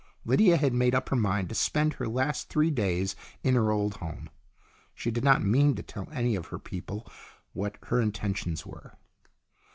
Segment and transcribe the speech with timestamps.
[0.25, 3.97] Lydia had made up her mind to spend her last three days in her old
[3.97, 4.31] home.
[4.95, 7.05] She did not mean to tell any of her people
[7.53, 8.97] what her intentions were.